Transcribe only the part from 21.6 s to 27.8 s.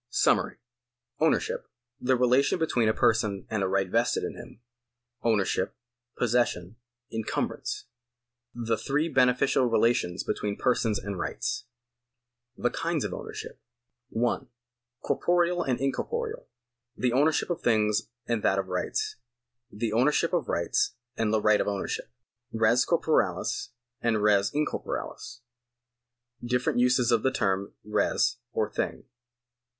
of ownership. Res corporales and res incorporales. Different uses of the term